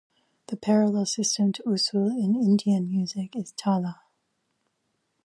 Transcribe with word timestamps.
The 0.47 0.57
parallel 0.57 1.05
system 1.05 1.51
to 1.51 1.61
usul 1.65 2.09
in 2.09 2.33
Indian 2.35 2.89
music 2.89 3.35
is 3.35 3.51
"tala". 3.51 4.01